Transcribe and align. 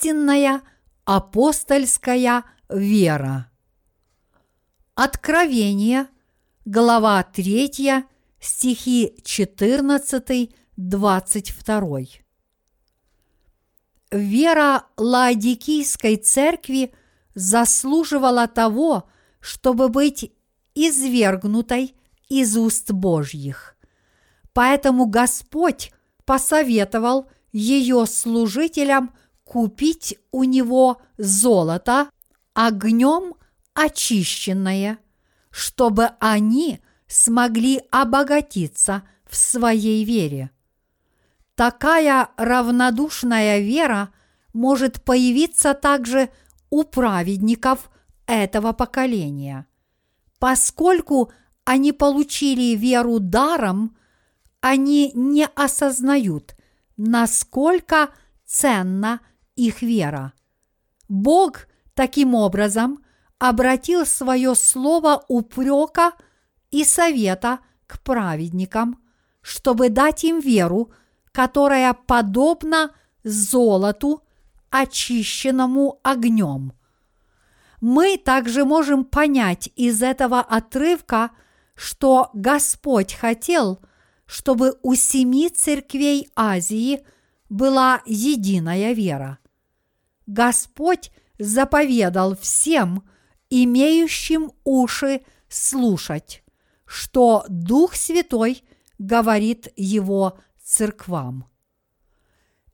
истинная 0.00 0.62
апостольская 1.04 2.44
вера. 2.70 3.50
Откровение, 4.94 6.06
глава 6.64 7.22
3, 7.22 8.06
стихи 8.40 9.14
14-22. 9.22 12.08
Вера 14.10 14.86
Лаодикийской 14.96 16.16
церкви 16.16 16.94
заслуживала 17.34 18.48
того, 18.48 19.06
чтобы 19.40 19.90
быть 19.90 20.32
извергнутой 20.74 21.94
из 22.28 22.56
уст 22.56 22.90
Божьих. 22.90 23.76
Поэтому 24.54 25.04
Господь 25.06 25.92
посоветовал 26.24 27.30
ее 27.52 28.06
служителям 28.06 29.14
купить 29.50 30.16
у 30.30 30.44
него 30.44 31.02
золото 31.18 32.08
огнем 32.54 33.34
очищенное, 33.74 34.98
чтобы 35.50 36.10
они 36.20 36.78
смогли 37.08 37.82
обогатиться 37.90 39.02
в 39.28 39.34
своей 39.36 40.04
вере. 40.04 40.52
Такая 41.56 42.28
равнодушная 42.36 43.58
вера 43.58 44.10
может 44.52 45.02
появиться 45.02 45.74
также 45.74 46.30
у 46.70 46.84
праведников 46.84 47.90
этого 48.26 48.72
поколения. 48.72 49.66
Поскольку 50.38 51.32
они 51.64 51.90
получили 51.90 52.76
веру 52.76 53.18
даром, 53.18 53.96
они 54.60 55.10
не 55.12 55.48
осознают, 55.56 56.54
насколько 56.96 58.10
ценна 58.46 59.18
их 59.66 59.82
вера. 59.82 60.32
Бог 61.08 61.66
таким 61.94 62.34
образом 62.34 63.04
обратил 63.38 64.06
свое 64.06 64.54
слово 64.54 65.24
упрека 65.28 66.12
и 66.70 66.84
совета 66.84 67.60
к 67.86 68.00
праведникам, 68.00 69.00
чтобы 69.42 69.88
дать 69.88 70.24
им 70.24 70.40
веру, 70.40 70.92
которая 71.32 71.94
подобна 71.94 72.92
золоту, 73.24 74.22
очищенному 74.70 75.98
огнем. 76.02 76.72
Мы 77.80 78.18
также 78.18 78.64
можем 78.64 79.04
понять 79.04 79.68
из 79.74 80.02
этого 80.02 80.40
отрывка, 80.40 81.30
что 81.74 82.30
Господь 82.34 83.14
хотел, 83.14 83.80
чтобы 84.26 84.78
у 84.82 84.94
семи 84.94 85.48
церквей 85.48 86.28
Азии 86.36 87.00
была 87.48 88.00
единая 88.06 88.92
вера. 88.92 89.39
Господь 90.30 91.10
заповедал 91.40 92.36
всем, 92.36 93.02
имеющим 93.50 94.52
уши, 94.62 95.22
слушать, 95.48 96.44
что 96.86 97.44
Дух 97.48 97.96
Святой 97.96 98.62
говорит 98.98 99.72
его 99.74 100.38
церквам. 100.62 101.46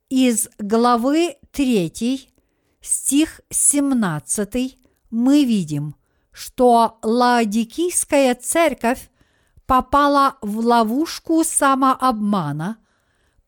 Из 0.07 0.49
главы 0.59 1.37
3, 1.51 2.29
стих 2.79 3.41
17 3.49 4.77
мы 5.09 5.43
видим, 5.43 5.95
что 6.31 6.99
Лаодикийская 7.01 8.35
церковь 8.35 9.09
попала 9.65 10.37
в 10.43 10.59
ловушку 10.59 11.43
самообмана, 11.43 12.77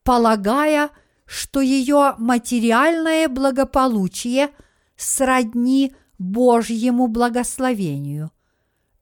полагая, 0.04 0.90
что 1.30 1.62
ее 1.62 2.16
материальное 2.18 3.28
благополучие 3.28 4.50
сродни 4.98 5.94
Божьему 6.18 7.08
благословению, 7.08 8.32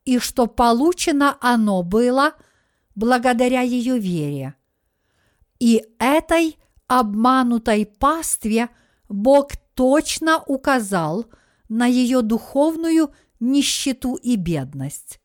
и 0.03 0.19
что 0.19 0.45
получено 0.45 1.37
оно 1.39 1.83
было 1.83 2.33
благодаря 2.95 3.61
ее 3.61 3.97
вере. 3.97 4.55
И 5.59 5.85
этой 5.99 6.57
обманутой 6.87 7.85
пастве 7.85 8.67
Бог 9.07 9.53
точно 9.73 10.43
указал 10.47 11.27
на 11.69 11.85
ее 11.85 12.21
духовную 12.23 13.13
нищету 13.39 14.15
и 14.15 14.35
бедность. 14.35 15.21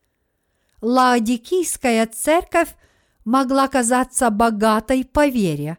Лаодикийская 0.80 2.06
церковь 2.06 2.76
могла 3.24 3.66
казаться 3.66 4.30
богатой 4.30 5.04
по 5.04 5.26
вере, 5.26 5.78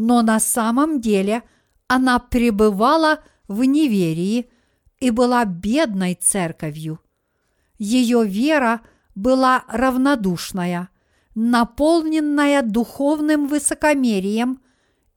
но 0.00 0.22
на 0.22 0.38
самом 0.38 1.00
деле 1.00 1.42
она 1.88 2.20
пребывала 2.20 3.24
в 3.48 3.64
неверии 3.64 4.48
и 5.00 5.10
была 5.10 5.44
бедной 5.44 6.14
церковью. 6.14 7.00
Ее 7.78 8.24
вера 8.24 8.82
была 9.16 9.64
равнодушная, 9.66 10.90
наполненная 11.34 12.62
духовным 12.62 13.48
высокомерием 13.48 14.62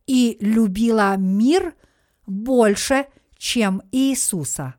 и 0.07 0.39
любила 0.41 1.15
мир 1.15 1.75
больше, 2.25 3.05
чем 3.37 3.83
Иисуса. 3.91 4.73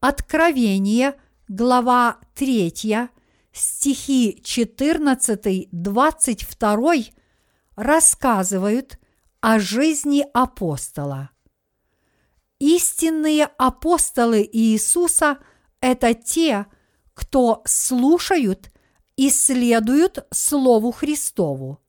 Откровение, 0.00 1.14
глава 1.46 2.18
3, 2.34 3.08
стихи 3.52 4.42
14-22 4.42 7.12
рассказывают 7.80 8.98
о 9.40 9.58
жизни 9.58 10.26
апостола. 10.34 11.30
Истинные 12.58 13.46
апостолы 13.56 14.46
Иисуса– 14.52 15.38
это 15.80 16.12
те, 16.12 16.66
кто 17.14 17.62
слушают 17.64 18.70
и 19.16 19.30
следуют 19.30 20.26
Слову 20.30 20.92
Христову. 20.92 21.80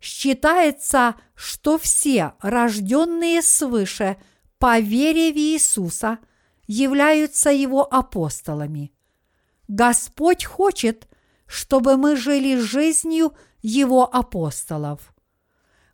Считается, 0.00 1.14
что 1.36 1.78
все 1.78 2.34
рожденные 2.40 3.42
свыше 3.42 4.16
по 4.58 4.80
вере 4.80 5.32
в 5.32 5.36
Иисуса 5.36 6.18
являются 6.66 7.50
Его 7.50 7.82
апостолами. 7.82 8.92
Господь 9.68 10.44
хочет, 10.44 11.08
чтобы 11.46 11.96
мы 11.96 12.16
жили 12.16 12.56
жизнью 12.56 13.34
его 13.66 14.04
апостолов. 14.14 15.12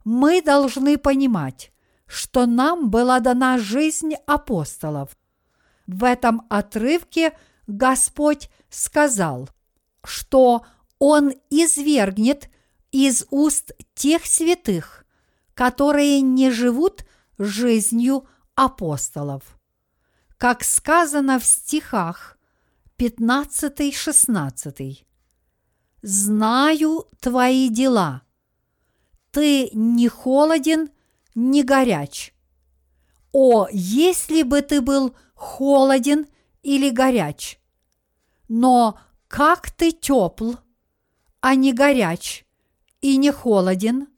Мы 0.05 0.43
должны 0.43 0.99
понимать, 0.99 1.73
что 2.07 2.45
нам 2.45 2.91
была 2.91 3.21
дана 3.21 3.59
жизнь 3.59 4.13
апостолов. 4.27 5.17
В 5.87 6.05
этом 6.05 6.43
отрывке 6.51 7.33
Господь 7.67 8.51
сказал, 8.69 9.49
что 10.05 10.67
Он 10.99 11.33
извергнет 11.49 12.51
из 12.91 13.27
уст 13.31 13.73
тех 13.95 14.27
святых, 14.27 15.07
которые 15.55 16.21
не 16.21 16.51
живут 16.51 17.07
жизнью 17.39 18.29
апостолов. 18.55 19.59
Как 20.37 20.63
сказано 20.63 21.39
в 21.39 21.45
стихах 21.47 22.37
15-16 22.99 25.07
знаю 26.03 27.07
твои 27.21 27.69
дела. 27.69 28.23
Ты 29.31 29.71
не 29.73 30.09
холоден, 30.09 30.91
не 31.35 31.63
горяч. 31.63 32.35
О, 33.33 33.67
если 33.73 34.43
бы 34.43 34.61
ты 34.61 34.81
был 34.81 35.15
холоден 35.35 36.27
или 36.63 36.91
горяч! 36.91 37.59
Но 38.49 38.99
как 39.29 39.71
ты 39.71 39.93
тепл, 39.93 40.53
а 41.41 41.55
не 41.55 41.73
горяч 41.73 42.45
и 43.01 43.17
не 43.17 43.33
холоден, 43.33 44.09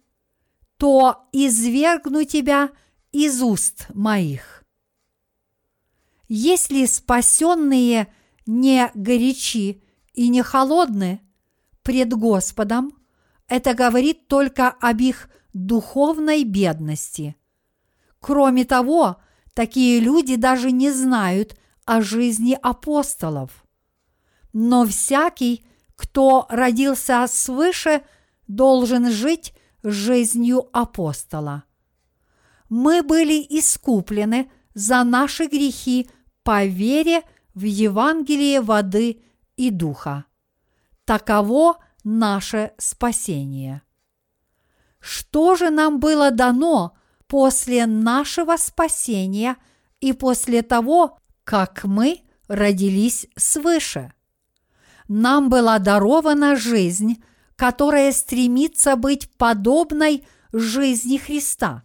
то 0.76 1.28
извергну 1.32 2.24
тебя 2.24 2.70
из 3.12 3.40
уст 3.40 3.86
моих. 3.94 4.64
Если 6.26 6.86
спасенные 6.86 8.12
не 8.44 8.90
горячи 8.94 9.82
и 10.14 10.28
не 10.28 10.42
холодны, 10.42 11.23
пред 11.84 12.12
Господом, 12.14 12.92
это 13.46 13.74
говорит 13.74 14.26
только 14.26 14.68
об 14.68 15.00
их 15.00 15.28
духовной 15.52 16.42
бедности. 16.42 17.36
Кроме 18.18 18.64
того, 18.64 19.18
такие 19.54 20.00
люди 20.00 20.34
даже 20.34 20.72
не 20.72 20.90
знают 20.90 21.56
о 21.84 22.00
жизни 22.00 22.58
апостолов. 22.60 23.64
Но 24.52 24.86
всякий, 24.86 25.64
кто 25.94 26.46
родился 26.48 27.26
свыше, 27.28 28.02
должен 28.48 29.10
жить 29.10 29.54
жизнью 29.82 30.68
апостола. 30.72 31.64
Мы 32.70 33.02
были 33.02 33.44
искуплены 33.50 34.50
за 34.72 35.04
наши 35.04 35.46
грехи 35.46 36.08
по 36.42 36.64
вере 36.64 37.22
в 37.54 37.64
Евангелие 37.64 38.62
воды 38.62 39.22
и 39.56 39.70
духа. 39.70 40.24
Таково 41.04 41.76
наше 42.02 42.72
спасение. 42.78 43.82
Что 45.00 45.54
же 45.56 45.70
нам 45.70 46.00
было 46.00 46.30
дано 46.30 46.96
после 47.26 47.86
нашего 47.86 48.56
спасения 48.56 49.56
и 50.00 50.12
после 50.12 50.62
того, 50.62 51.18
как 51.44 51.84
мы 51.84 52.22
родились 52.48 53.26
свыше. 53.36 54.12
Нам 55.08 55.50
была 55.50 55.78
дарована 55.78 56.56
жизнь, 56.56 57.22
которая 57.56 58.12
стремится 58.12 58.96
быть 58.96 59.30
подобной 59.36 60.26
жизни 60.52 61.18
Христа, 61.18 61.82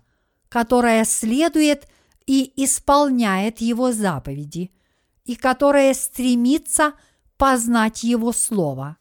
которая 0.47 1.03
следует 1.03 1.87
и 2.25 2.53
исполняет 2.63 3.59
Его 3.59 3.91
заповеди, 3.91 4.71
и 5.25 5.35
которая 5.35 5.93
стремится 5.93 6.93
познать 7.37 8.03
Его 8.03 8.31
Слово. 8.31 8.98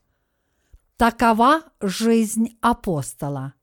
Такова 0.99 1.63
жизнь 1.81 2.59
апостола. 2.61 3.55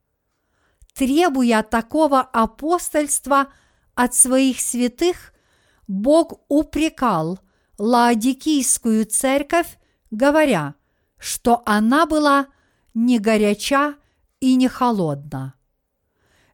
Требуя 0.93 1.63
такого 1.63 2.21
апостольства 2.21 3.47
от 3.93 4.15
своих 4.15 4.61
святых, 4.61 5.33
Бог 5.85 6.39
упрекал 6.47 7.39
Лаодикийскую 7.77 9.05
церковь, 9.05 9.77
говоря, 10.11 10.75
что 11.17 11.61
она 11.65 12.05
была 12.05 12.47
не 12.93 13.19
горяча 13.19 13.95
и 14.39 14.55
не 14.55 14.69
холодна. 14.69 15.55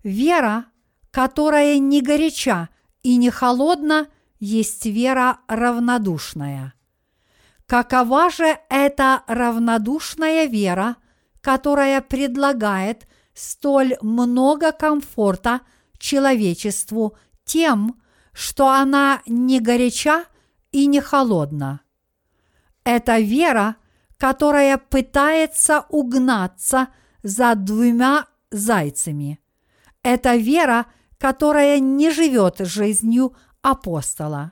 Вера, 0.02 0.66
которая 1.12 1.78
не 1.78 2.02
горяча 2.02 2.70
и 3.04 3.18
не 3.18 3.30
холодна, 3.30 4.08
есть 4.40 4.88
вера 4.88 5.42
равнодушная. 5.48 6.74
Какова 7.72 8.30
же 8.30 8.60
эта 8.70 9.24
равнодушная 9.28 10.44
вера, 10.44 10.98
которая 11.40 12.02
предлагает 12.02 13.08
столь 13.34 13.96
много 14.02 14.74
комфорта 14.74 15.62
человечеству 15.98 17.16
тем, 17.46 18.02
что 18.34 18.68
она 18.68 19.22
не 19.26 19.62
горяча 19.62 20.26
и 20.74 20.86
не 20.86 21.00
холодна. 21.00 21.80
Это 22.84 23.20
вера, 23.20 23.78
которая 24.18 24.78
пытается 24.78 25.86
угнаться 25.88 26.90
за 27.24 27.56
двумя 27.56 28.26
зайцами. 28.50 29.40
Это 30.04 30.36
вера, 30.36 30.88
которая 31.18 31.80
не 31.80 32.12
живет 32.12 32.58
жизнью 32.60 33.34
апостола. 33.62 34.52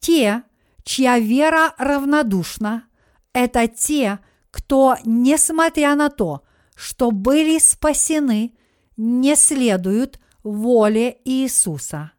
Те, 0.00 0.42
чья 0.86 1.18
вера 1.18 1.74
равнодушна, 1.76 2.84
это 3.32 3.66
те, 3.66 4.20
кто, 4.50 4.96
несмотря 5.04 5.96
на 5.96 6.08
то, 6.08 6.44
что 6.74 7.10
были 7.10 7.58
спасены, 7.58 8.56
не 8.96 9.34
следуют 9.36 10.20
воле 10.42 11.18
Иисуса. 11.24 12.12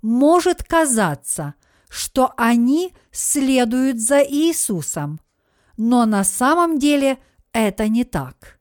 Может 0.00 0.62
казаться, 0.62 1.54
что 1.88 2.32
они 2.36 2.94
следуют 3.10 4.00
за 4.00 4.22
Иисусом, 4.22 5.20
но 5.76 6.06
на 6.06 6.24
самом 6.24 6.78
деле 6.78 7.18
это 7.52 7.88
не 7.88 8.04
так. 8.04 8.60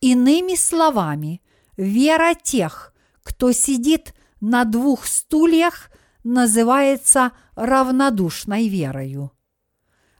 Иными 0.00 0.54
словами, 0.54 1.42
вера 1.76 2.34
тех, 2.34 2.94
кто 3.22 3.52
сидит 3.52 4.14
на 4.40 4.64
двух 4.64 5.06
стульях, 5.06 5.90
называется 6.24 7.32
равнодушной 7.54 8.68
верою. 8.68 9.32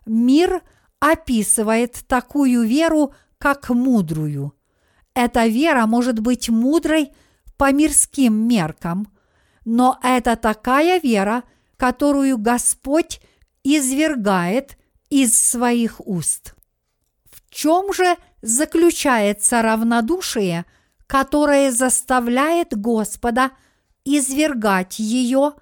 Мир 0.06 0.62
описывает 1.00 2.04
такую 2.06 2.66
веру 2.66 3.14
как 3.38 3.68
мудрую. 3.70 4.54
Эта 5.14 5.46
вера 5.46 5.86
может 5.86 6.20
быть 6.20 6.48
мудрой 6.48 7.12
по 7.56 7.72
мирским 7.72 8.34
меркам, 8.48 9.12
но 9.64 9.98
это 10.02 10.36
такая 10.36 11.00
вера, 11.00 11.44
которую 11.76 12.38
Господь 12.38 13.20
извергает 13.62 14.76
из 15.10 15.40
своих 15.40 16.06
уст. 16.06 16.54
В 17.30 17.50
чем 17.50 17.92
же 17.92 18.16
заключается 18.42 19.62
равнодушие, 19.62 20.66
которое 21.06 21.70
заставляет 21.70 22.76
Господа 22.76 23.52
извергать 24.04 24.98
ее 24.98 25.54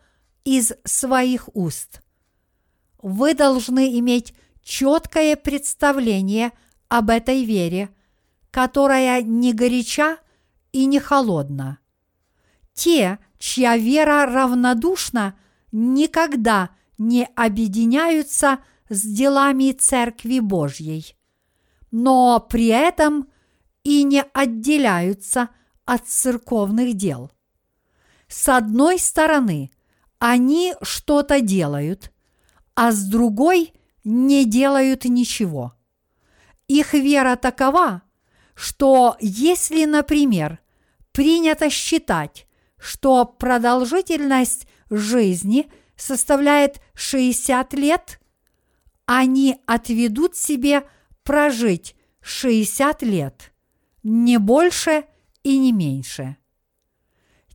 из 0.44 0.72
своих 0.84 1.48
уст? 1.54 2.02
Вы 3.02 3.34
должны 3.34 3.98
иметь 3.98 4.34
четкое 4.62 5.36
представление 5.36 6.52
об 6.88 7.10
этой 7.10 7.44
вере, 7.44 7.90
которая 8.50 9.22
не 9.22 9.52
горяча 9.52 10.18
и 10.72 10.86
не 10.86 11.00
холодна. 11.00 11.78
Те, 12.74 13.18
чья 13.38 13.76
вера 13.76 14.26
равнодушна, 14.26 15.38
никогда 15.72 16.70
не 16.98 17.24
объединяются 17.34 18.58
с 18.88 19.02
делами 19.02 19.72
Церкви 19.72 20.38
Божьей, 20.38 21.16
но 21.90 22.40
при 22.40 22.66
этом 22.66 23.28
и 23.84 24.04
не 24.04 24.22
отделяются 24.22 25.48
от 25.84 26.06
церковных 26.06 26.94
дел. 26.94 27.30
С 28.28 28.48
одной 28.48 28.98
стороны, 28.98 29.70
они 30.30 30.74
что-то 30.82 31.40
делают, 31.40 32.12
а 32.74 32.92
с 32.92 33.04
другой 33.04 33.72
не 34.04 34.44
делают 34.44 35.04
ничего– 35.04 35.74
их 36.72 36.94
вера 36.94 37.36
такова, 37.36 38.02
что 38.54 39.16
если, 39.20 39.84
например, 39.84 40.58
принято 41.12 41.68
считать, 41.68 42.46
что 42.78 43.26
продолжительность 43.26 44.66
жизни 44.88 45.70
составляет 45.96 46.80
60 46.94 47.74
лет, 47.74 48.20
они 49.04 49.58
отведут 49.66 50.34
себе 50.34 50.84
прожить 51.24 51.94
60 52.22 53.02
лет, 53.02 53.52
не 54.02 54.38
больше 54.38 55.04
и 55.42 55.58
не 55.58 55.72
меньше. 55.72 56.36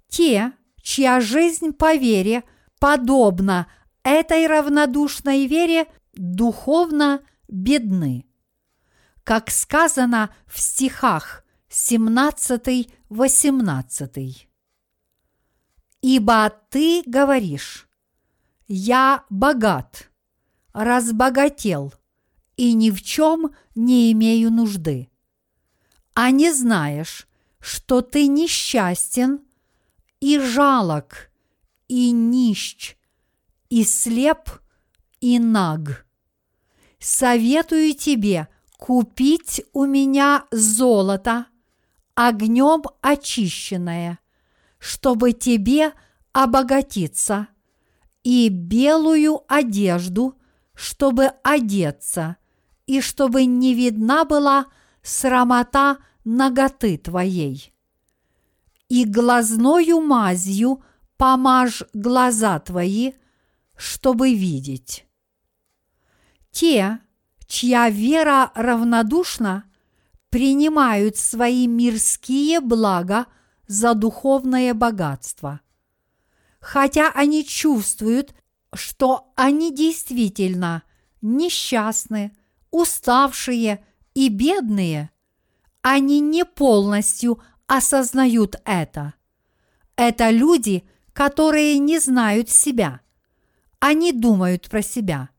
Те, 0.08 0.54
чья 0.82 1.20
жизнь 1.22 1.74
по 1.74 1.96
вере 1.96 2.44
подобна 2.80 3.68
этой 4.04 4.48
равнодушной 4.48 5.48
вере, 5.48 5.88
духовно 6.14 7.22
бедны 7.48 8.28
как 9.28 9.52
сказано 9.52 10.34
в 10.46 10.58
стихах 10.58 11.44
17-18. 11.70 14.48
«Ибо 16.02 16.50
ты 16.70 17.04
говоришь, 17.06 17.90
я 18.70 19.26
богат, 19.30 20.10
разбогател 20.72 21.94
и 22.56 22.72
ни 22.72 22.90
в 22.90 23.02
чем 23.02 23.54
не 23.76 24.14
имею 24.14 24.50
нужды, 24.50 25.10
а 26.14 26.32
не 26.32 26.54
знаешь, 26.54 27.28
что 27.60 28.02
ты 28.02 28.28
несчастен 28.28 29.42
и 30.22 30.40
жалок, 30.40 31.32
и 31.88 32.12
нищ, 32.12 32.96
и 33.70 33.84
слеп, 33.84 34.50
и 35.20 35.40
наг. 35.40 36.06
Советую 37.00 37.94
тебе– 37.94 38.48
купить 38.78 39.64
у 39.74 39.86
меня 39.86 40.46
золото, 40.52 41.48
огнем 42.16 42.84
очищенное, 43.02 44.20
чтобы 44.78 45.34
тебе 45.34 45.94
обогатиться, 46.32 47.48
и 48.24 48.50
белую 48.50 49.42
одежду, 49.48 50.36
чтобы 50.74 51.32
одеться, 51.44 52.38
и 52.86 53.02
чтобы 53.02 53.46
не 53.46 53.74
видна 53.74 54.26
была 54.26 54.68
срамота 55.02 55.98
ноготы 56.24 56.98
твоей. 56.98 57.74
И 58.90 59.06
глазною 59.06 60.02
мазью 60.02 60.84
помажь 61.18 61.84
глаза 61.94 62.60
твои, 62.60 63.14
чтобы 63.76 64.34
видеть. 64.34 65.06
Те, 66.52 67.00
чья 67.48 67.90
вера 67.90 68.52
равнодушна, 68.56 69.66
принимают 70.30 71.18
свои 71.18 71.68
мирские 71.68 72.60
блага 72.60 73.28
за 73.68 73.94
духовное 73.94 74.74
богатство. 74.74 75.62
Хотя 76.60 77.12
они 77.12 77.46
чувствуют, 77.46 78.34
что 78.74 79.32
они 79.36 79.74
действительно 79.74 80.84
несчастны, 81.22 82.36
уставшие 82.72 83.86
и 84.14 84.30
бедные, 84.30 85.12
они 85.82 86.20
не 86.20 86.44
полностью 86.44 87.42
осознают 87.68 88.56
это. 88.66 89.14
Это 89.96 90.30
люди, 90.30 90.88
которые 91.18 91.80
не 91.80 91.98
знают 92.00 92.48
себя. 92.48 93.02
Они 93.80 94.12
думают 94.14 94.70
про 94.70 94.82
себя– 94.82 95.30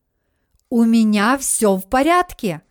у 0.71 0.85
меня 0.85 1.39
все 1.39 1.77
в 1.77 1.89
порядке. 1.89 2.63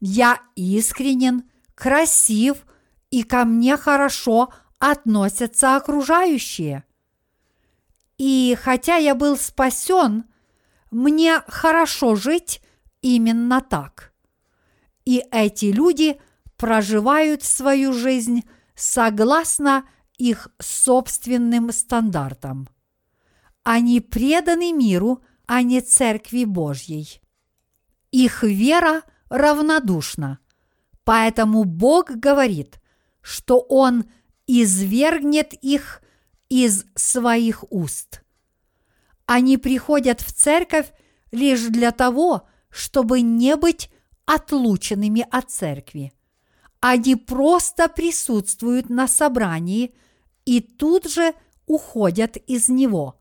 Я 0.00 0.40
искренен, 0.54 1.44
красив, 1.74 2.66
и 3.10 3.22
ко 3.22 3.44
мне 3.44 3.76
хорошо 3.76 4.52
относятся 4.78 5.76
окружающие. 5.76 6.84
И 8.18 8.56
хотя 8.60 8.96
я 8.96 9.14
был 9.14 9.36
спасен, 9.38 10.24
мне 10.90 11.40
хорошо 11.46 12.16
жить 12.16 12.60
именно 13.00 13.62
так. 13.62 14.12
И 15.06 15.24
эти 15.30 15.66
люди 15.66 16.20
проживают 16.58 17.42
свою 17.44 17.94
жизнь 17.94 18.44
согласно 18.74 19.88
их 20.18 20.48
собственным 20.58 21.72
стандартам. 21.72 22.68
Они 23.62 24.00
преданы 24.00 24.72
миру, 24.72 25.22
а 25.46 25.62
не 25.62 25.80
Церкви 25.80 26.44
Божьей. 26.44 27.20
Их 28.10 28.42
вера 28.42 29.02
равнодушна, 29.30 30.38
поэтому 31.04 31.64
Бог 31.64 32.10
говорит, 32.10 32.80
что 33.20 33.60
Он 33.60 34.04
извергнет 34.46 35.52
их 35.54 36.02
из 36.48 36.84
своих 36.94 37.64
уст. 37.70 38.22
Они 39.26 39.58
приходят 39.58 40.20
в 40.22 40.32
церковь 40.32 40.90
лишь 41.30 41.64
для 41.64 41.92
того, 41.92 42.48
чтобы 42.70 43.20
не 43.20 43.56
быть 43.56 43.90
отлученными 44.24 45.26
от 45.30 45.50
церкви. 45.50 46.12
Они 46.80 47.16
просто 47.16 47.88
присутствуют 47.88 48.88
на 48.88 49.08
собрании 49.08 49.94
и 50.48 50.60
тут 50.60 51.06
же 51.06 51.34
уходят 51.66 52.38
из 52.38 52.70
него, 52.70 53.20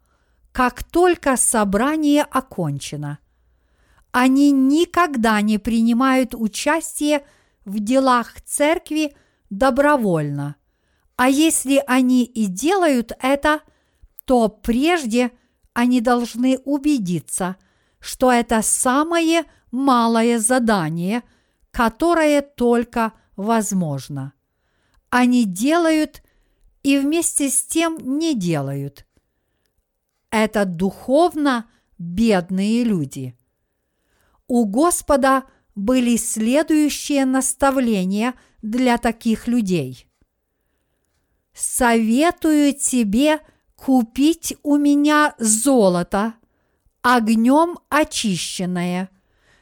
как 0.54 0.82
только 0.82 1.36
собрание 1.36 2.24
окончено. 2.24 3.20
Они 4.14 4.52
никогда 4.52 5.42
не 5.42 5.58
принимают 5.58 6.34
участие 6.34 7.26
в 7.66 7.80
делах 7.80 8.42
церкви 8.44 9.14
добровольно. 9.50 10.56
А 11.18 11.28
если 11.28 11.84
они 11.86 12.24
и 12.24 12.46
делают 12.46 13.12
это, 13.22 13.60
то 14.24 14.48
прежде 14.48 15.34
они 15.74 16.00
должны 16.00 16.60
убедиться, 16.60 17.58
что 18.00 18.32
это 18.32 18.62
самое 18.62 19.44
малое 19.70 20.40
задание, 20.40 21.24
которое 21.72 22.42
только 22.42 23.12
возможно. 23.36 24.32
Они 25.10 25.44
делают 25.44 26.22
и 26.88 26.98
вместе 27.00 27.50
с 27.50 27.66
тем 27.66 27.98
не 28.18 28.34
делают. 28.34 29.06
Это 30.32 30.64
духовно 30.64 31.70
бедные 31.98 32.86
люди. 32.86 33.38
У 34.48 34.64
Господа 34.64 35.44
были 35.76 36.16
следующие 36.16 37.26
наставления 37.26 38.36
для 38.62 38.98
таких 38.98 39.50
людей. 39.50 40.08
«Советую 41.54 42.74
тебе 42.74 43.42
купить 43.76 44.56
у 44.64 44.78
меня 44.78 45.36
золото, 45.40 46.36
огнем 47.02 47.80
очищенное, 47.90 49.10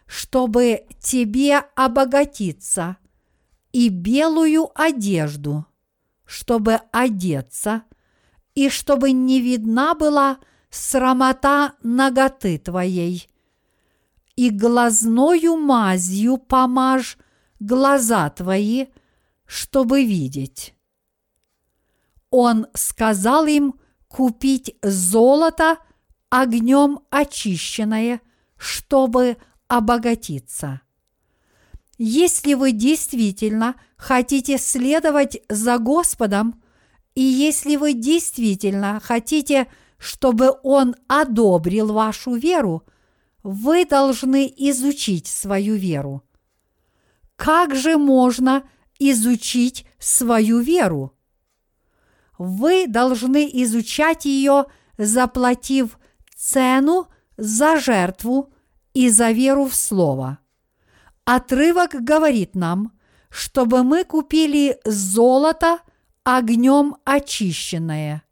чтобы 0.06 0.86
тебе 1.00 1.58
обогатиться, 1.76 2.98
и 3.72 3.90
белую 3.90 4.70
одежду, 4.76 5.66
чтобы 6.26 6.82
одеться, 6.92 7.84
и 8.54 8.70
чтобы 8.70 9.12
не 9.12 9.42
видна 9.42 9.94
была 9.94 10.40
срамота 10.70 11.74
ноготы 11.84 12.58
твоей, 12.58 13.30
и 14.36 14.50
глазною 14.50 15.56
мазью 15.58 16.38
помажь 16.38 17.18
глаза 17.60 18.30
твои, 18.30 18.88
чтобы 19.46 20.04
видеть. 20.04 20.74
Он 22.30 22.68
сказал 22.74 23.46
им 23.46 23.80
купить 24.08 24.76
золото 24.82 25.78
огнем 26.30 27.00
очищенное, 27.10 28.22
чтобы 28.58 29.38
обогатиться. 29.68 30.82
Если 31.98 32.56
вы 32.56 32.72
действительно 32.72 33.76
хотите 33.96 34.58
следовать 34.58 35.38
за 35.48 35.78
Господом, 35.78 36.62
и 37.14 37.22
если 37.22 37.78
вы 37.78 37.94
действительно 37.94 39.00
хотите, 39.02 39.68
чтобы 39.98 40.58
Он 40.64 40.96
одобрил 41.08 41.94
вашу 41.94 42.36
веру, 42.36 42.84
вы 43.44 43.86
должны 43.86 44.52
изучить 44.58 45.28
свою 45.28 45.76
веру. 45.76 46.24
Как 47.38 47.76
же 47.76 47.98
можно 47.98 48.64
изучить 49.00 49.86
свою 49.98 50.60
веру? 50.60 51.14
Вы 52.38 52.88
должны 52.88 53.50
изучать 53.54 54.26
ее, 54.26 54.66
заплатив 54.98 55.98
цену 56.36 57.08
за 57.38 57.80
жертву 57.80 58.52
и 58.94 59.10
за 59.10 59.32
веру 59.32 59.66
в 59.66 59.76
Слово. 59.76 60.40
Отрывок 61.26 61.96
говорит 62.04 62.56
нам, 62.56 62.94
чтобы 63.30 63.84
мы 63.84 64.04
купили 64.04 64.80
золото 64.86 65.80
огнем 66.24 66.98
очищенное. 67.04 68.24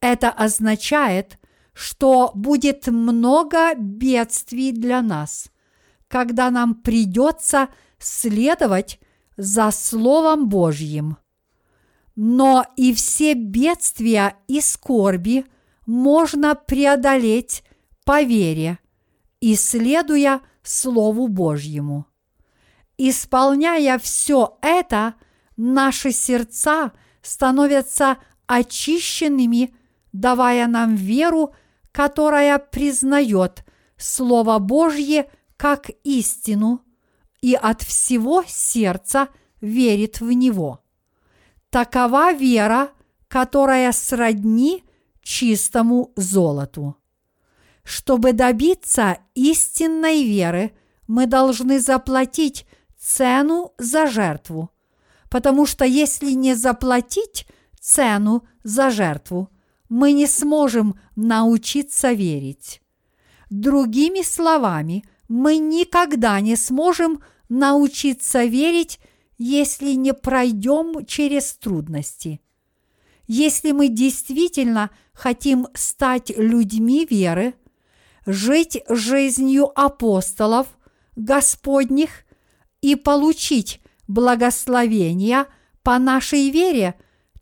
Это 0.00 0.30
означает, 0.30 1.38
что 1.74 2.32
будет 2.34 2.86
много 2.86 3.74
бедствий 3.74 4.72
для 4.72 5.02
нас, 5.02 5.50
когда 6.08 6.50
нам 6.50 6.74
придется 6.74 7.68
следовать 7.98 9.00
за 9.36 9.70
Словом 9.70 10.48
Божьим. 10.48 11.18
Но 12.16 12.64
и 12.76 12.94
все 12.94 13.34
бедствия 13.34 14.36
и 14.46 14.60
скорби 14.60 15.44
можно 15.84 16.54
преодолеть 16.54 17.64
по 18.04 18.22
вере, 18.22 18.78
исследуя 19.40 20.40
Слову 20.62 21.28
Божьему. 21.28 22.06
Исполняя 22.96 23.98
все 23.98 24.56
это, 24.62 25.14
наши 25.56 26.12
сердца 26.12 26.92
становятся 27.22 28.18
очищенными, 28.46 29.74
давая 30.12 30.66
нам 30.68 30.94
веру, 30.94 31.54
которая 31.90 32.58
признает 32.58 33.64
Слово 33.96 34.58
Божье 34.58 35.28
как 35.56 35.90
истину 36.04 36.82
и 37.40 37.54
от 37.54 37.82
всего 37.82 38.44
сердца 38.46 39.28
верит 39.60 40.20
в 40.20 40.30
него. 40.30 40.80
Такова 41.70 42.32
вера, 42.32 42.90
которая 43.28 43.92
сродни 43.92 44.84
чистому 45.22 46.12
золоту. 46.16 46.96
Чтобы 47.82 48.32
добиться 48.32 49.18
истинной 49.34 50.22
веры, 50.22 50.72
мы 51.06 51.26
должны 51.26 51.80
заплатить 51.80 52.66
цену 53.04 53.72
за 53.78 54.06
жертву, 54.06 54.70
потому 55.30 55.66
что 55.66 55.84
если 55.84 56.30
не 56.30 56.54
заплатить 56.54 57.46
цену 57.80 58.44
за 58.62 58.90
жертву, 58.90 59.50
мы 59.88 60.12
не 60.12 60.26
сможем 60.26 60.98
научиться 61.16 62.12
верить. 62.12 62.80
Другими 63.50 64.22
словами, 64.22 65.04
мы 65.28 65.58
никогда 65.58 66.40
не 66.40 66.56
сможем 66.56 67.22
научиться 67.48 68.44
верить 68.44 68.98
если 69.38 69.92
не 69.92 70.14
пройдем 70.14 71.04
через 71.06 71.54
трудности. 71.54 72.40
Если 73.26 73.72
мы 73.72 73.88
действительно 73.88 74.90
хотим 75.12 75.66
стать 75.74 76.30
людьми 76.36 77.06
веры, 77.08 77.54
жить 78.26 78.82
жизнью 78.88 79.70
апостолов 79.78 80.66
Господних 81.16 82.23
и 82.84 82.96
получить 82.96 83.80
благословения 84.08 85.46
по 85.82 85.98
нашей 85.98 86.50
вере, 86.50 86.94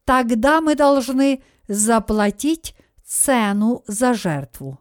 тогда 0.05 0.61
мы 0.61 0.77
должны 0.77 1.43
заплатить 1.67 2.77
цену 3.05 3.83
за 3.89 4.15
жертву. 4.15 4.79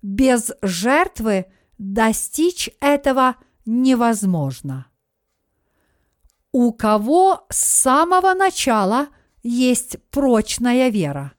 Без 0.00 0.52
жертвы 0.62 1.52
достичь 1.76 2.70
этого 2.80 3.36
невозможно. 3.66 4.86
У 6.50 6.72
кого 6.72 7.46
с 7.50 7.58
самого 7.58 8.32
начала 8.32 9.08
есть 9.42 9.98
прочная 10.10 10.88
вера? 10.88 11.34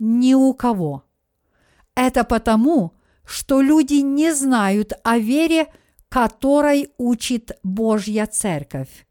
Ни 0.00 0.34
у 0.34 0.52
кого. 0.52 1.04
Это 1.94 2.24
потому, 2.24 2.92
что 3.24 3.60
люди 3.60 4.02
не 4.02 4.34
знают 4.34 4.94
о 5.04 5.18
вере, 5.18 5.68
которой 6.14 6.90
учит 6.96 7.58
Божья 7.64 8.26
Церковь. 8.26 9.04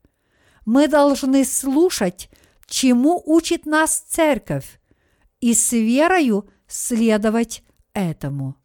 Мы 0.66 0.88
должны 0.88 1.44
слушать, 1.44 2.30
чему 2.66 3.22
учит 3.26 3.66
нас 3.66 4.06
Церковь, 4.08 4.80
и 5.42 5.54
с 5.54 5.74
верою 5.74 6.50
следовать 6.66 7.66
этому. 7.94 8.56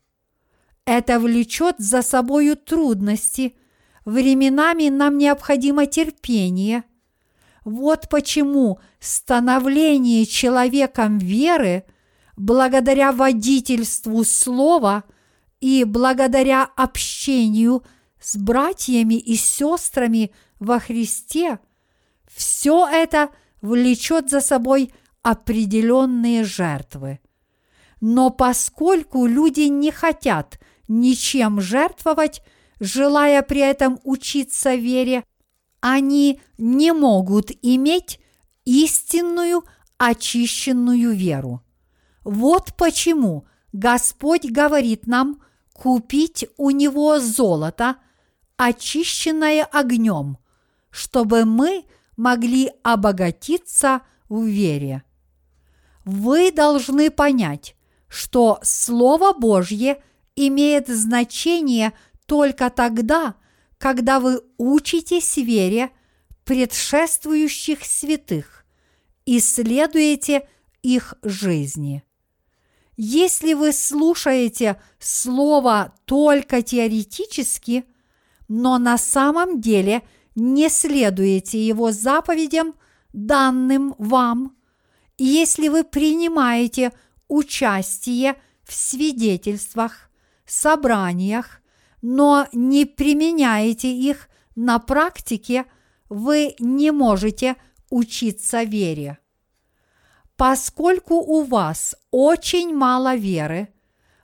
Это 0.85 1.19
влечет 1.19 1.75
за 1.79 2.01
собою 2.03 2.57
трудности– 2.57 3.57
Временами 4.05 4.89
нам 4.89 5.19
необходимо 5.19 5.85
терпение. 5.85 6.85
Вот 7.67 8.09
почему 8.09 8.79
становление 9.01 10.25
человеком 10.25 11.19
веры, 11.19 11.85
благодаря 12.35 13.13
водительству 13.13 14.25
слова 14.25 15.05
и 15.61 15.85
благодаря 15.85 16.65
общению 16.75 17.83
с 18.21 18.37
братьями 18.37 19.15
и 19.15 19.37
сестрами 19.37 20.33
во 20.59 20.79
Христе, 20.79 21.59
все 22.27 22.87
это 22.87 23.31
влечет 23.61 24.31
за 24.31 24.41
собой 24.41 24.93
определенные 25.23 26.45
жертвы. 26.45 27.21
Но 28.01 28.31
поскольку 28.31 29.27
люди 29.27 29.63
не 29.63 29.91
хотят 29.91 30.59
ничем 30.87 31.61
жертвовать, 31.61 32.43
желая 32.81 33.43
при 33.43 33.61
этом 33.61 33.99
учиться 34.05 34.75
вере, 34.75 35.25
они 35.81 36.41
не 36.59 36.93
могут 36.93 37.51
иметь 37.63 38.21
истинную 38.65 39.65
очищенную 39.97 41.13
веру. 41.13 41.63
Вот 42.25 42.75
почему 42.77 43.47
Господь 43.73 44.45
говорит 44.45 45.07
нам 45.07 45.43
купить 45.73 46.47
у 46.57 46.71
Него 46.71 47.21
золото, 47.21 47.97
очищенное 48.59 49.65
огнем, 49.65 50.37
чтобы 50.91 51.47
мы 51.47 51.87
могли 52.17 52.71
обогатиться 52.83 54.03
в 54.29 54.45
вере. 54.45 55.05
Вы 56.05 56.51
должны 56.53 57.11
понять, 57.11 57.77
что 58.09 58.59
Слово 58.63 59.33
Божье 59.33 60.03
имеет 60.37 60.89
значение 60.89 61.93
только 62.27 62.69
тогда, 62.69 63.37
когда 63.79 64.19
вы 64.19 64.43
учитесь 64.59 65.37
вере 65.37 65.91
предшествующих 66.45 67.85
святых 67.85 68.65
и 69.25 69.39
следуете 69.39 70.49
их 70.83 71.15
жизни. 71.23 72.03
Если 72.97 73.53
вы 73.53 73.73
слушаете 73.73 74.81
Слово 74.99 75.95
только 76.07 76.63
теоретически, 76.63 77.85
но 78.49 78.79
на 78.79 78.99
самом 78.99 79.61
деле 79.61 80.03
не 80.35 80.69
следуете 80.69 81.65
его 81.65 81.93
заповедям, 81.93 82.75
данным 83.13 83.95
вам, 83.99 84.57
если 85.17 85.69
вы 85.69 85.85
принимаете 85.85 86.93
участие 87.27 88.37
в 88.63 88.73
свидетельствах, 88.73 90.11
собраниях, 90.47 91.61
но 92.03 92.47
не 92.53 92.85
применяете 92.85 93.93
их 93.93 94.29
на 94.55 94.79
практике, 94.79 95.67
вы 96.09 96.55
не 96.59 96.91
можете 96.91 97.57
учиться 97.91 98.63
вере. 98.63 99.19
Поскольку 100.37 101.17
у 101.17 101.43
вас 101.43 101.97
очень 102.11 102.75
мало 102.75 103.17
веры, 103.17 103.75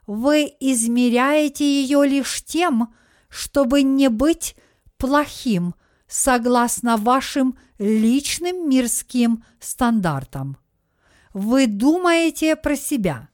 вы 0.07 0.55
измеряете 0.61 1.65
ее 1.65 2.07
лишь 2.07 2.45
тем, 2.45 2.95
чтобы 3.35 3.83
не 3.83 4.09
быть 4.09 4.55
плохим 4.97 5.75
согласно 6.07 6.97
вашим 6.97 7.59
личным 7.79 8.71
мирским 8.71 9.43
стандартам. 9.59 10.57
Вы 11.33 11.67
думаете 11.67 12.55
про 12.55 12.77
себя. 12.77 13.29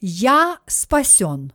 Я 0.00 0.58
спасен. 0.66 1.52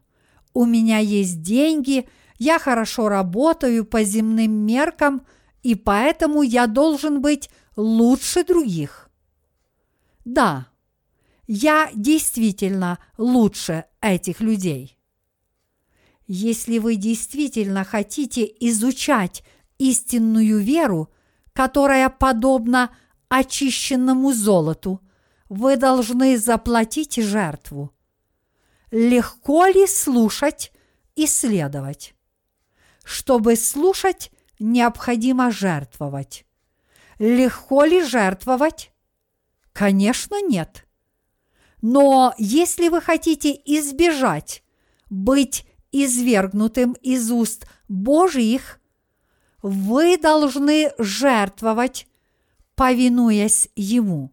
У 0.54 0.66
меня 0.66 1.00
есть 1.00 1.42
деньги, 1.42 2.08
я 2.38 2.60
хорошо 2.60 3.10
работаю 3.10 3.84
по 3.84 4.04
земным 4.04 4.52
меркам, 4.52 5.26
и 5.64 5.74
поэтому 5.74 6.44
я 6.44 6.68
должен 6.68 7.20
быть 7.20 7.50
лучше 7.76 8.44
других. 8.44 9.10
Да, 10.24 10.68
я 11.48 11.90
действительно 11.96 13.00
лучше 13.18 13.86
этих 14.02 14.40
людей. 14.40 15.00
Если 16.28 16.80
вы 16.80 16.96
действительно 16.96 17.84
хотите 17.84 18.46
изучать 18.60 19.44
истинную 19.78 20.60
веру, 20.60 21.10
которая 21.54 22.10
подобна 22.10 22.96
очищенному 23.30 24.34
золоту, 24.34 25.02
вы 25.50 25.78
должны 25.78 26.38
заплатить 26.38 27.18
жертву. 27.18 27.92
Легко 28.92 29.66
ли 29.68 29.86
слушать 29.88 30.72
и 31.16 31.28
следовать? 31.28 32.16
Чтобы 33.04 33.56
слушать, 33.56 34.32
необходимо 34.58 35.52
жертвовать. 35.52 36.46
Легко 37.20 37.84
ли 37.84 38.04
жертвовать? 38.04 38.92
Конечно, 39.74 40.42
нет. 40.42 40.88
Но 41.82 42.34
если 42.38 42.90
вы 42.90 43.02
хотите 43.02 43.52
избежать 43.66 44.64
быть 45.10 45.65
извергнутым 46.04 46.94
из 47.02 47.32
уст 47.32 47.68
Божьих, 47.88 48.82
вы 49.62 50.18
должны 50.18 50.92
жертвовать, 50.98 52.08
повинуясь 52.76 53.70
Ему. 53.76 54.32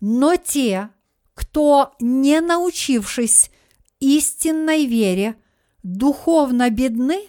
Но 0.00 0.36
те, 0.36 0.90
кто, 1.34 1.94
не 2.00 2.40
научившись 2.40 3.52
истинной 4.00 4.86
вере, 4.86 5.36
духовно 5.84 6.70
бедны, 6.70 7.28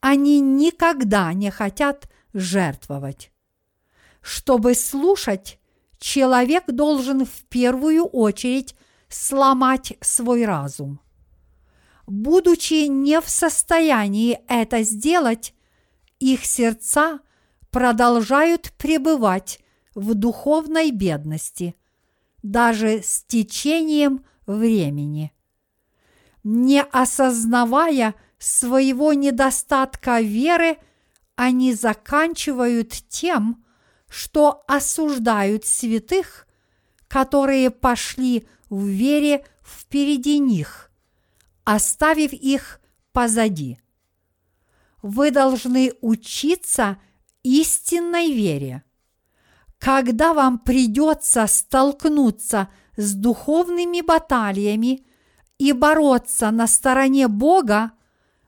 они 0.00 0.40
никогда 0.40 1.32
не 1.32 1.50
хотят 1.50 2.08
жертвовать. 2.32 3.32
Чтобы 4.20 4.74
слушать, 4.74 5.58
человек 5.98 6.66
должен 6.68 7.26
в 7.26 7.44
первую 7.48 8.04
очередь 8.04 8.76
сломать 9.08 9.94
свой 10.00 10.44
разум. 10.44 11.00
Будучи 12.08 12.86
не 12.86 13.20
в 13.20 13.28
состоянии 13.28 14.40
это 14.48 14.82
сделать, 14.82 15.54
их 16.18 16.46
сердца 16.46 17.20
продолжают 17.70 18.72
пребывать 18.78 19.60
в 19.94 20.14
духовной 20.14 20.90
бедности, 20.90 21.76
даже 22.42 23.02
с 23.02 23.24
течением 23.24 24.24
времени. 24.46 25.34
Не 26.44 26.82
осознавая 26.82 28.14
своего 28.38 29.12
недостатка 29.12 30.22
веры, 30.22 30.78
они 31.36 31.74
заканчивают 31.74 32.92
тем, 33.10 33.62
что 34.08 34.64
осуждают 34.66 35.66
святых, 35.66 36.46
которые 37.06 37.68
пошли 37.68 38.48
в 38.70 38.86
вере 38.86 39.44
впереди 39.62 40.38
них, 40.38 40.87
оставив 41.68 42.32
их 42.32 42.80
позади. 43.12 43.78
Вы 45.02 45.30
должны 45.30 45.92
учиться 46.00 46.96
истинной 47.42 48.32
вере. 48.32 48.84
Когда 49.78 50.32
вам 50.32 50.60
придется 50.60 51.46
столкнуться 51.46 52.70
с 52.96 53.12
духовными 53.12 54.00
баталиями 54.00 55.06
и 55.58 55.72
бороться 55.72 56.50
на 56.50 56.66
стороне 56.66 57.28
Бога, 57.28 57.92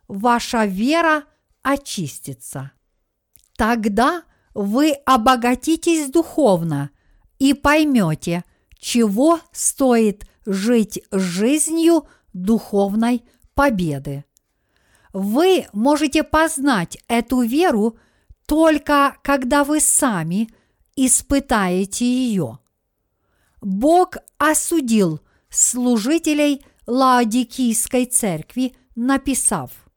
ваша 0.09 0.64
вера 0.64 1.24
очистится. 1.61 2.72
Тогда 3.59 4.22
вы 4.54 4.92
обогатитесь 5.04 6.11
духовно 6.11 6.88
и 7.38 7.52
поймете, 7.52 8.44
чего 8.78 9.40
стоит 9.52 10.24
жить 10.46 11.02
жизнью 11.12 12.06
духовной 12.32 13.24
победы. 13.54 14.24
Вы 15.12 15.66
можете 15.72 16.22
познать 16.22 16.98
эту 17.08 17.42
веру 17.42 17.98
только 18.46 19.16
когда 19.22 19.64
вы 19.64 19.80
сами 19.80 20.48
испытаете 20.96 22.04
ее. 22.04 22.58
Бог 23.60 24.16
осудил 24.38 25.20
служителей 25.48 26.64
Лаодикийской 26.86 28.06
церкви, 28.06 28.74
написав– 28.94 29.70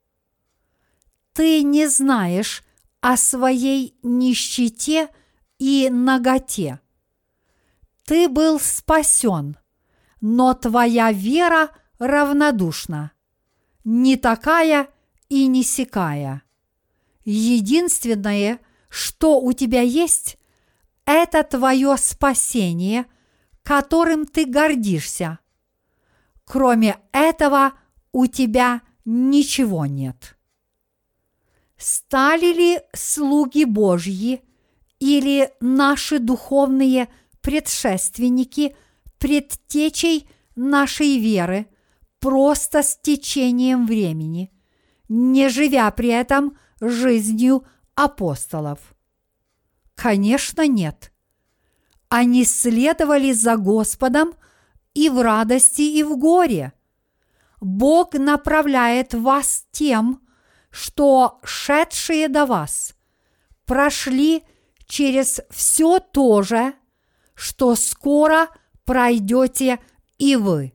ты 1.33 1.63
не 1.63 1.87
знаешь 1.87 2.63
о 3.01 3.17
своей 3.17 3.97
нищете 4.03 5.09
и 5.57 5.89
наготе. 5.91 6.79
Ты 8.05 8.29
был 8.29 8.59
спасен, 8.59 9.57
но 10.21 10.53
твоя 10.53 11.11
вера 11.11 11.69
равнодушна, 12.07 13.11
не 13.83 14.17
такая 14.17 14.89
и 15.29 15.47
не 15.47 15.63
сякая. 15.63 16.43
Единственное, 17.25 18.59
что 18.89 19.39
у 19.39 19.53
тебя 19.53 19.81
есть, 19.81 20.37
это 21.05 21.43
твое 21.43 21.95
спасение, 21.97 23.05
которым 23.63 24.25
ты 24.25 24.45
гордишься. 24.45 25.39
Кроме 26.45 26.99
этого 27.11 27.73
у 28.11 28.27
тебя 28.27 28.81
ничего 29.05 29.85
нет 29.85 30.35
стали 31.83 32.53
ли 32.53 32.79
слуги 32.93 33.65
Божьи 33.65 34.41
или 34.99 35.51
наши 35.59 36.19
духовные 36.19 37.09
предшественники 37.41 38.75
предтечей 39.17 40.29
нашей 40.55 41.17
веры 41.17 41.67
просто 42.23 42.83
с 42.83 42.95
течением 42.95 43.86
времени, 43.86 44.49
не 45.09 45.49
живя 45.49 45.91
при 45.91 46.07
этом 46.07 46.57
жизнью 46.79 47.65
апостолов? 47.95 48.79
Конечно, 49.93 50.65
нет. 50.65 51.12
Они 52.07 52.45
следовали 52.45 53.33
за 53.33 53.57
Господом 53.57 54.36
и 54.93 55.09
в 55.09 55.21
радости, 55.21 55.81
и 55.81 56.01
в 56.01 56.17
горе. 56.17 56.71
Бог 57.59 58.13
направляет 58.13 59.13
вас 59.13 59.65
тем, 59.73 60.21
что 60.69 61.41
шедшие 61.43 62.29
до 62.29 62.45
вас 62.45 62.95
прошли 63.65 64.43
через 64.86 65.41
все 65.49 65.99
то 65.99 66.41
же, 66.41 66.73
что 67.36 67.75
скоро 67.75 68.47
пройдете 68.86 69.81
и 70.17 70.38
вы. 70.38 70.73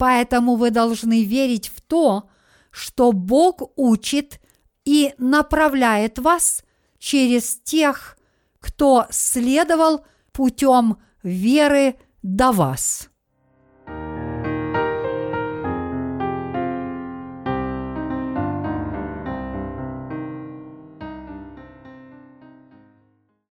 Поэтому 0.00 0.56
вы 0.56 0.70
должны 0.70 1.24
верить 1.24 1.68
в 1.68 1.82
то, 1.82 2.30
что 2.70 3.12
Бог 3.12 3.60
учит 3.76 4.40
и 4.86 5.12
направляет 5.18 6.18
вас 6.18 6.64
через 6.98 7.60
тех, 7.60 8.16
кто 8.60 9.06
следовал 9.10 10.06
путем 10.32 10.96
веры 11.22 11.96
до 12.22 12.50
вас. 12.50 13.09